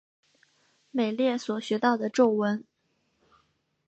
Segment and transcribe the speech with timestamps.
[0.89, 2.63] 美列所学到的咒文。